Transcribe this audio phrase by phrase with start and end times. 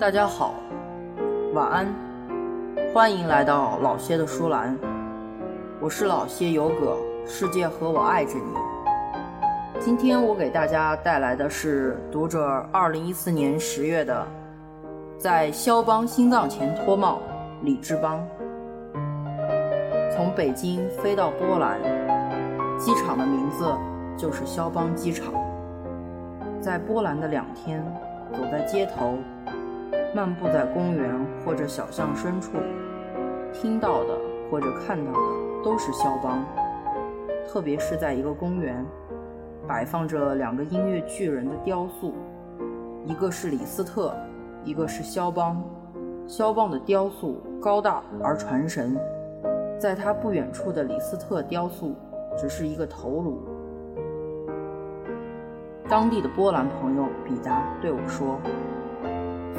[0.00, 0.54] 大家好，
[1.52, 1.86] 晚安，
[2.94, 4.74] 欢迎来到老谢的书栏，
[5.78, 6.96] 我是老谢有葛，
[7.26, 9.78] 世界和我爱着你。
[9.78, 14.26] 今天我给大家带来的是读者二零一四年十月的，
[15.18, 17.20] 在肖邦心脏前脱帽，
[17.60, 18.26] 李志邦。
[20.16, 21.78] 从北京飞到波兰，
[22.78, 23.70] 机场的名字
[24.16, 25.34] 就是肖邦机场。
[26.58, 27.84] 在波兰的两天，
[28.32, 29.18] 走在街头，
[30.12, 31.14] 漫步在公园
[31.44, 32.50] 或者小巷深处，
[33.52, 34.18] 听到的
[34.50, 36.44] 或者看到的都是肖邦。
[37.48, 38.84] 特别是在一个公园，
[39.68, 42.14] 摆放着两个音乐巨人的雕塑，
[43.04, 44.12] 一个是李斯特，
[44.64, 45.62] 一个是肖邦。
[46.26, 48.96] 肖邦的雕塑高大而传神，
[49.78, 51.94] 在他不远处的李斯特雕塑
[52.36, 53.42] 只是一个头颅。
[55.88, 58.38] 当地的波兰朋友比达对我说：“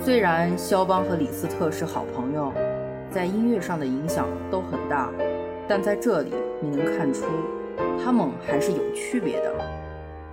[0.03, 2.51] 虽然肖邦和李斯特是好朋友，
[3.11, 5.11] 在音乐上的影响都很大，
[5.67, 7.23] 但在这里你能看出，
[8.03, 9.53] 他们还是有区别的。”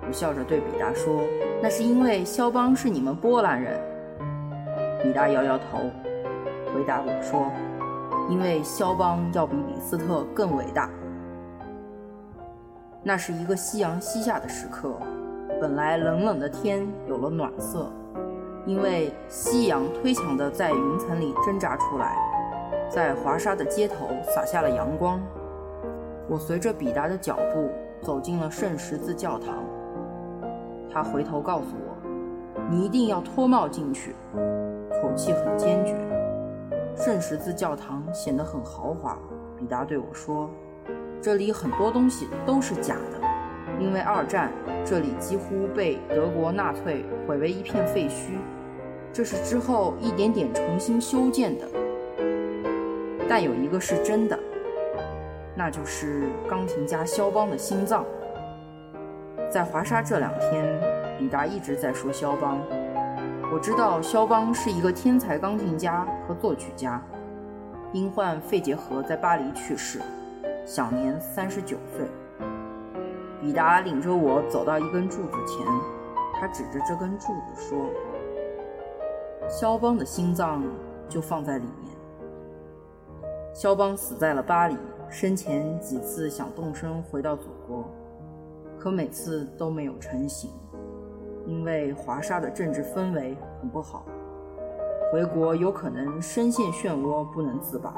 [0.09, 1.21] 我笑着对比达说
[1.63, 3.79] ：“那是因为肖邦是你们波兰人。”
[5.05, 5.91] 比达摇摇头，
[6.75, 7.53] 回答我说
[8.33, 10.89] ：“因为肖邦要比李斯特更伟大。”
[13.05, 14.95] 那是一个夕阳西下的时刻。
[15.61, 17.93] 本来冷冷的天有了暖色，
[18.69, 22.15] 因为夕阳推墙的在云层里挣扎出来，
[22.91, 25.19] 在华沙的街头洒下了阳光。
[26.29, 27.71] 我随着比达的脚步
[28.03, 29.65] 走进了圣十字教堂。
[30.93, 31.97] 他回头告诉我
[32.69, 34.15] ：“你一定要脱帽进去。”
[35.01, 35.97] 口气很坚决。
[36.95, 39.17] 圣十字教堂显得很豪华。
[39.57, 40.51] 比达对我说
[41.23, 43.27] ：“这里很多东西都是假的。”
[43.81, 44.53] 因为二战，
[44.85, 48.33] 这里几乎被德国纳粹毁为一片废墟，
[49.19, 51.67] 这是之后一点点重新修建的。
[53.29, 54.39] 但有一个是真的，
[55.57, 58.05] 那就是钢琴家肖邦的心脏。
[59.51, 60.81] 在华沙这两天，
[61.19, 62.61] 比达一直在说肖邦。
[63.53, 67.03] 我知道肖邦是一个天才钢琴家和作曲家，
[67.93, 70.01] 因患肺结核在巴黎去世，
[70.65, 72.07] 享年三十九岁。
[73.41, 75.67] 比达领着我走到一根柱子前，
[76.41, 77.77] 他指着这根柱子说
[79.49, 80.63] ：“肖邦的心脏
[81.09, 81.97] 就放在里面。”
[83.55, 84.77] 肖邦死在了巴黎，
[85.09, 87.85] 生前几次想动身回到祖国，
[88.79, 90.51] 可每次都没有成行，
[91.47, 94.05] 因为华沙的政治氛围很不好，
[95.13, 97.95] 回国有可能深陷漩涡不能自拔。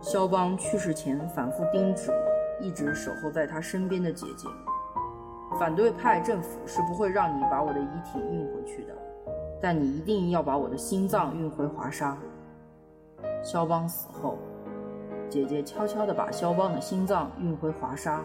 [0.00, 2.12] 肖邦去世前反复叮嘱。
[2.62, 4.46] 一直守候在他身边的姐姐，
[5.58, 8.92] 反对派政府是不会让你把我的遗体运回去的，
[9.60, 12.16] 但你一定要把我的心脏运回华沙。
[13.42, 14.38] 肖邦死后，
[15.28, 18.22] 姐姐悄悄地把肖邦的心脏运回华沙，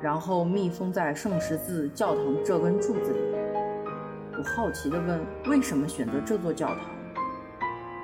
[0.00, 3.20] 然后密封在圣十字教堂这根柱子里。
[4.36, 6.78] 我好奇地问：“为什么选择这座教堂？”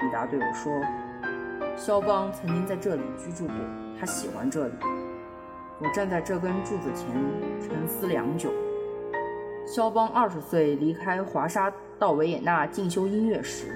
[0.00, 0.72] 比达对我说
[1.76, 3.54] ：“肖邦曾经在这里居住过，
[3.98, 4.74] 他喜欢这里。”
[5.82, 7.06] 我站在这根柱子前，
[7.60, 8.50] 沉思良久。
[9.66, 13.66] 肖邦二十岁离开华沙到维也纳进修音乐时，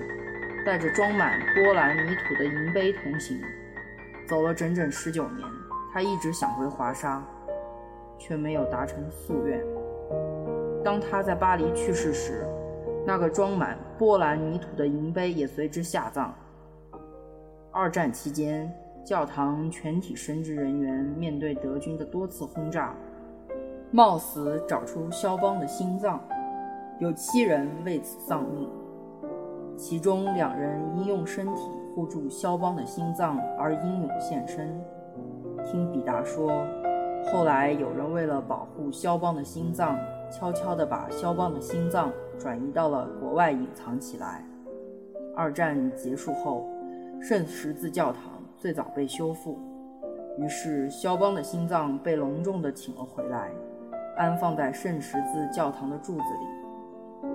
[0.64, 3.38] 带着装满波兰泥土的银杯同行，
[4.26, 5.46] 走了整整十九年。
[5.92, 7.22] 他一直想回华沙，
[8.18, 9.62] 却没有达成夙愿。
[10.82, 12.46] 当他在巴黎去世时，
[13.06, 16.34] 那个装满波兰泥土的银杯也随之下葬。
[17.70, 18.72] 二战期间。
[19.04, 22.94] 教堂全体神职人员面对德军的多次轰炸，
[23.90, 26.18] 冒死找出肖邦的心脏，
[27.00, 28.68] 有七人为此丧命，
[29.76, 31.62] 其中两人因用身体
[31.94, 34.80] 护住肖邦的心脏而英勇献身。
[35.64, 36.64] 听比达说，
[37.32, 39.98] 后来有人为了保护肖邦的心脏，
[40.30, 44.44] 悄悄地把肖邦的心脏转移到了国外隐藏起来。
[45.36, 46.64] 二战结束后，
[47.20, 48.22] 圣十字教堂。
[48.56, 49.58] 最早被修复，
[50.38, 53.50] 于是肖邦的心脏被隆重地请了回来，
[54.16, 56.63] 安放在圣十字教堂的柱子里。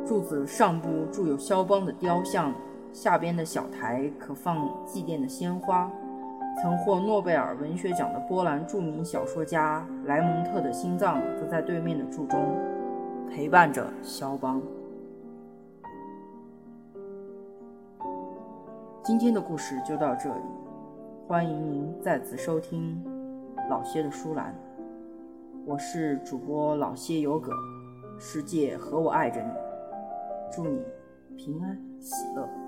[0.05, 2.53] 柱子上部铸有肖邦的雕像，
[2.91, 5.91] 下边的小台可放祭奠的鲜花。
[6.61, 12.57] 曾获诺贝尔文学奖的波兰著名小说家莱蒙特的心脏则在对面的柱中
[13.29, 14.61] 陪伴着肖邦。
[19.03, 20.41] 今天的故事就到这里。
[21.27, 23.01] 欢迎您再次收听
[23.69, 24.53] 老谢的书栏，
[25.65, 27.51] 我是主播老谢有葛，
[28.17, 29.51] 世界和我爱着你，
[30.51, 30.83] 祝你
[31.37, 32.58] 平安喜乐。